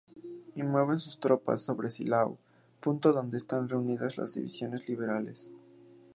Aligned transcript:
Y 0.55 0.63
mueve 0.63 0.97
sus 0.97 1.19
tropas 1.19 1.61
sobre 1.61 1.87
Silao, 1.91 2.39
punto 2.79 3.11
donde 3.13 3.37
están 3.37 3.69
reunidas 3.69 4.17
las 4.17 4.33
divisiones 4.33 4.89
liberales. 4.89 5.51